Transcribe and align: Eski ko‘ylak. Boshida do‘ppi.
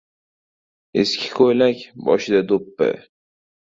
Eski 1.01 1.29
ko‘ylak. 1.35 1.85
Boshida 2.09 2.43
do‘ppi. 2.53 2.89